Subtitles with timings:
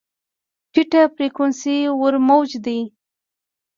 [0.71, 2.79] ټیټه فریکونسي ورو موج دی.